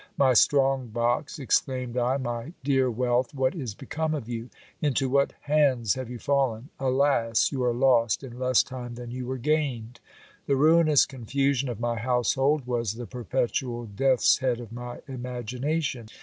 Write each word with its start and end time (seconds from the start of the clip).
My 0.17 0.33
strong 0.33 0.87
box, 0.87 1.37
exclaimed 1.37 1.95
I, 1.95 2.17
my 2.17 2.53
dear 2.63 2.89
wealth, 2.89 3.35
what 3.35 3.53
is 3.53 3.75
become 3.75 4.15
of 4.15 4.27
you? 4.27 4.49
Into 4.81 5.07
what 5.09 5.33
hands 5.41 5.93
have 5.93 6.09
you 6.09 6.17
fallen? 6.17 6.69
Alas! 6.79 7.51
you 7.51 7.63
are 7.63 7.71
lost 7.71 8.23
in 8.23 8.39
less 8.39 8.63
time 8.63 8.95
than 8.95 9.11
you 9.11 9.27
were 9.27 9.37
gained! 9.37 9.99
The 10.47 10.55
ruinous 10.55 11.05
confusion 11.05 11.69
of 11.69 11.79
my 11.79 11.97
household 11.99 12.65
was 12.65 12.93
the 12.95 13.05
perpetual 13.05 13.85
death's 13.85 14.39
head 14.39 14.59
of 14.59 14.71
my 14.71 15.01
imagination. 15.07 16.07